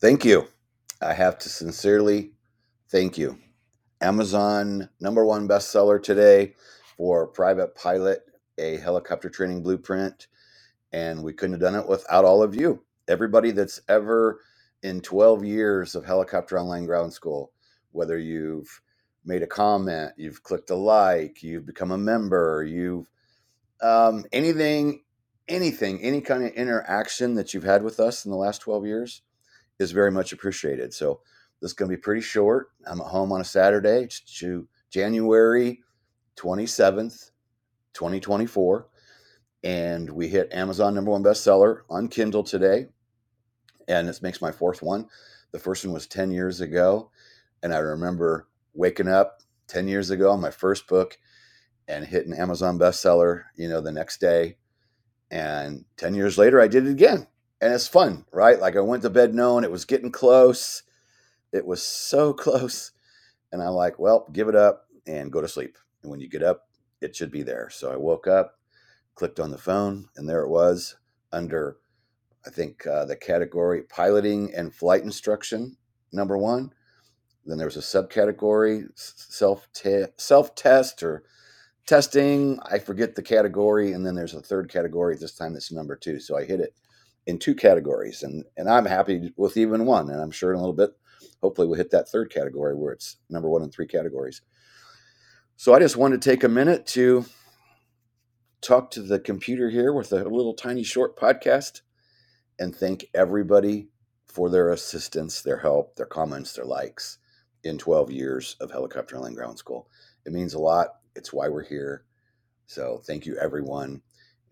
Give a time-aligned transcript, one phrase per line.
[0.00, 0.46] Thank you.
[1.02, 2.30] I have to sincerely
[2.88, 3.36] thank you.
[4.00, 6.54] Amazon number one bestseller today
[6.96, 8.20] for Private Pilot,
[8.58, 10.28] a helicopter training blueprint.
[10.92, 12.84] And we couldn't have done it without all of you.
[13.08, 14.40] Everybody that's ever
[14.84, 17.50] in 12 years of Helicopter Online Ground School,
[17.90, 18.80] whether you've
[19.24, 23.10] made a comment, you've clicked a like, you've become a member, you've
[23.82, 25.02] um, anything,
[25.48, 29.22] anything, any kind of interaction that you've had with us in the last 12 years
[29.78, 30.92] is very much appreciated.
[30.92, 31.20] So
[31.60, 32.68] this is going to be pretty short.
[32.86, 34.08] I'm at home on a Saturday,
[34.90, 35.80] January
[36.36, 37.30] 27th,
[37.94, 38.88] 2024.
[39.64, 42.86] And we hit Amazon number one bestseller on Kindle today.
[43.88, 45.08] And this makes my fourth one.
[45.50, 47.10] The first one was 10 years ago.
[47.62, 51.18] And I remember waking up 10 years ago on my first book
[51.88, 54.58] and hitting Amazon bestseller, you know, the next day.
[55.30, 57.26] And 10 years later, I did it again
[57.60, 58.60] and it's fun, right?
[58.60, 60.82] Like I went to bed knowing it was getting close.
[61.52, 62.92] It was so close.
[63.52, 65.76] And I'm like, well, give it up and go to sleep.
[66.02, 66.68] And when you get up,
[67.00, 67.70] it should be there.
[67.70, 68.58] So I woke up,
[69.14, 70.96] clicked on the phone, and there it was
[71.32, 71.78] under,
[72.46, 75.76] I think, uh, the category piloting and flight instruction,
[76.12, 76.72] number one.
[77.46, 79.68] Then there was a subcategory, self
[80.18, 81.24] self test or
[81.86, 82.58] testing.
[82.70, 83.92] I forget the category.
[83.92, 85.16] And then there's a third category.
[85.16, 86.20] This time it's number two.
[86.20, 86.74] So I hit it
[87.28, 90.10] in two categories, and and I'm happy with even one.
[90.10, 90.90] And I'm sure in a little bit,
[91.42, 94.40] hopefully, we'll hit that third category where it's number one in three categories.
[95.56, 97.26] So I just wanted to take a minute to
[98.62, 101.82] talk to the computer here with a little tiny short podcast
[102.58, 103.88] and thank everybody
[104.26, 107.18] for their assistance, their help, their comments, their likes
[107.62, 109.88] in 12 years of Helicopter Online Ground School.
[110.24, 110.88] It means a lot.
[111.14, 112.04] It's why we're here.
[112.66, 114.02] So thank you, everyone.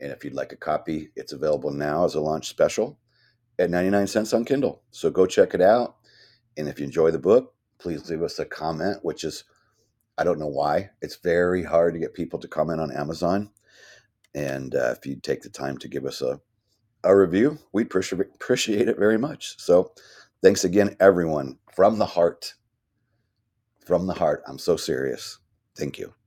[0.00, 2.98] And if you'd like a copy, it's available now as a launch special
[3.58, 4.82] at 99 cents on Kindle.
[4.90, 5.96] So go check it out.
[6.56, 9.44] And if you enjoy the book, please leave us a comment, which is,
[10.18, 10.90] I don't know why.
[11.02, 13.50] It's very hard to get people to comment on Amazon.
[14.34, 16.40] And uh, if you take the time to give us a,
[17.04, 19.58] a review, we'd appreciate it very much.
[19.58, 19.92] So
[20.42, 22.54] thanks again, everyone, from the heart.
[23.84, 24.42] From the heart.
[24.46, 25.38] I'm so serious.
[25.76, 26.25] Thank you.